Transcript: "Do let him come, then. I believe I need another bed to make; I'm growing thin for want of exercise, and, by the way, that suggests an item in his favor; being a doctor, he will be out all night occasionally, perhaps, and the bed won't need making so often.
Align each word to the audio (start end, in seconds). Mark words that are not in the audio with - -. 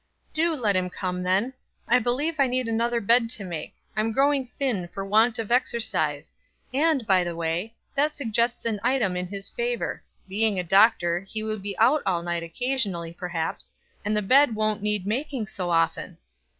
"Do 0.33 0.55
let 0.55 0.75
him 0.75 0.89
come, 0.89 1.21
then. 1.21 1.53
I 1.87 1.99
believe 1.99 2.39
I 2.39 2.47
need 2.47 2.67
another 2.67 2.99
bed 2.99 3.29
to 3.37 3.43
make; 3.43 3.75
I'm 3.95 4.11
growing 4.13 4.47
thin 4.47 4.87
for 4.87 5.05
want 5.05 5.37
of 5.37 5.51
exercise, 5.51 6.31
and, 6.73 7.05
by 7.05 7.23
the 7.23 7.35
way, 7.35 7.75
that 7.93 8.15
suggests 8.15 8.65
an 8.65 8.79
item 8.81 9.15
in 9.15 9.27
his 9.27 9.47
favor; 9.47 10.01
being 10.27 10.57
a 10.57 10.63
doctor, 10.63 11.19
he 11.19 11.43
will 11.43 11.59
be 11.59 11.77
out 11.77 12.01
all 12.03 12.23
night 12.23 12.41
occasionally, 12.41 13.13
perhaps, 13.13 13.71
and 14.03 14.17
the 14.17 14.23
bed 14.23 14.55
won't 14.55 14.81
need 14.81 15.05
making 15.05 15.45
so 15.45 15.69
often. 15.69 16.17